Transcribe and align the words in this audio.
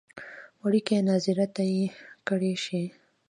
وړکیه 0.61 0.99
ناظره 1.09 1.45
ته 1.55 1.63
یې 1.73 1.83
کړی 2.27 2.53
شې. 2.63 2.83